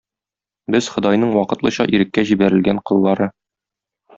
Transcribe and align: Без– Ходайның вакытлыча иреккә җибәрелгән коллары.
Без– 0.75 0.87
Ходайның 0.93 1.35
вакытлыча 1.35 1.87
иреккә 1.99 2.27
җибәрелгән 2.31 2.81
коллары. 2.93 3.29